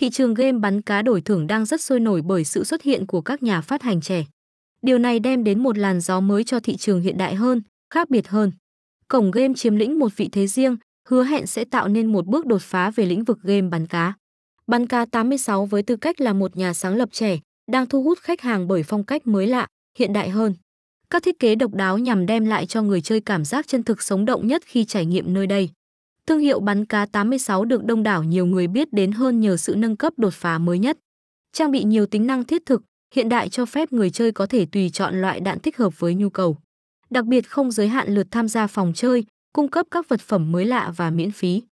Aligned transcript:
thị 0.00 0.10
trường 0.10 0.34
game 0.34 0.58
bắn 0.58 0.82
cá 0.82 1.02
đổi 1.02 1.20
thưởng 1.20 1.46
đang 1.46 1.64
rất 1.64 1.80
sôi 1.80 2.00
nổi 2.00 2.22
bởi 2.22 2.44
sự 2.44 2.64
xuất 2.64 2.82
hiện 2.82 3.06
của 3.06 3.20
các 3.20 3.42
nhà 3.42 3.60
phát 3.60 3.82
hành 3.82 4.00
trẻ. 4.00 4.24
Điều 4.82 4.98
này 4.98 5.18
đem 5.18 5.44
đến 5.44 5.62
một 5.62 5.78
làn 5.78 6.00
gió 6.00 6.20
mới 6.20 6.44
cho 6.44 6.60
thị 6.60 6.76
trường 6.76 7.00
hiện 7.00 7.18
đại 7.18 7.34
hơn, 7.34 7.62
khác 7.94 8.10
biệt 8.10 8.28
hơn. 8.28 8.52
Cổng 9.08 9.30
game 9.30 9.54
chiếm 9.56 9.76
lĩnh 9.76 9.98
một 9.98 10.16
vị 10.16 10.28
thế 10.32 10.46
riêng, 10.46 10.76
hứa 11.08 11.24
hẹn 11.24 11.46
sẽ 11.46 11.64
tạo 11.64 11.88
nên 11.88 12.12
một 12.12 12.26
bước 12.26 12.46
đột 12.46 12.62
phá 12.62 12.90
về 12.90 13.06
lĩnh 13.06 13.24
vực 13.24 13.38
game 13.42 13.68
bắn 13.68 13.86
cá. 13.86 14.14
Bắn 14.66 14.86
cá 14.86 15.04
86 15.04 15.66
với 15.66 15.82
tư 15.82 15.96
cách 15.96 16.20
là 16.20 16.32
một 16.32 16.56
nhà 16.56 16.74
sáng 16.74 16.96
lập 16.96 17.08
trẻ, 17.12 17.38
đang 17.70 17.86
thu 17.86 18.02
hút 18.02 18.18
khách 18.18 18.40
hàng 18.40 18.68
bởi 18.68 18.82
phong 18.82 19.04
cách 19.04 19.26
mới 19.26 19.46
lạ, 19.46 19.66
hiện 19.98 20.12
đại 20.12 20.28
hơn. 20.28 20.54
Các 21.10 21.22
thiết 21.22 21.38
kế 21.38 21.54
độc 21.54 21.74
đáo 21.74 21.98
nhằm 21.98 22.26
đem 22.26 22.44
lại 22.44 22.66
cho 22.66 22.82
người 22.82 23.00
chơi 23.00 23.20
cảm 23.20 23.44
giác 23.44 23.68
chân 23.68 23.82
thực 23.82 24.02
sống 24.02 24.24
động 24.24 24.46
nhất 24.46 24.62
khi 24.66 24.84
trải 24.84 25.06
nghiệm 25.06 25.34
nơi 25.34 25.46
đây. 25.46 25.70
Thương 26.30 26.40
hiệu 26.40 26.60
bắn 26.60 26.84
cá 26.84 27.06
86 27.06 27.64
được 27.64 27.84
đông 27.84 28.02
đảo 28.02 28.22
nhiều 28.22 28.46
người 28.46 28.66
biết 28.66 28.92
đến 28.92 29.12
hơn 29.12 29.40
nhờ 29.40 29.56
sự 29.56 29.74
nâng 29.74 29.96
cấp 29.96 30.12
đột 30.16 30.34
phá 30.34 30.58
mới 30.58 30.78
nhất. 30.78 30.98
Trang 31.52 31.70
bị 31.70 31.84
nhiều 31.84 32.06
tính 32.06 32.26
năng 32.26 32.44
thiết 32.44 32.66
thực, 32.66 32.82
hiện 33.14 33.28
đại 33.28 33.48
cho 33.48 33.66
phép 33.66 33.92
người 33.92 34.10
chơi 34.10 34.32
có 34.32 34.46
thể 34.46 34.66
tùy 34.66 34.90
chọn 34.90 35.20
loại 35.20 35.40
đạn 35.40 35.60
thích 35.60 35.76
hợp 35.76 36.00
với 36.00 36.14
nhu 36.14 36.30
cầu. 36.30 36.56
Đặc 37.10 37.24
biệt 37.24 37.48
không 37.48 37.70
giới 37.70 37.88
hạn 37.88 38.14
lượt 38.14 38.26
tham 38.30 38.48
gia 38.48 38.66
phòng 38.66 38.92
chơi, 38.94 39.24
cung 39.52 39.68
cấp 39.68 39.86
các 39.90 40.08
vật 40.08 40.20
phẩm 40.20 40.52
mới 40.52 40.64
lạ 40.64 40.92
và 40.96 41.10
miễn 41.10 41.30
phí. 41.30 41.62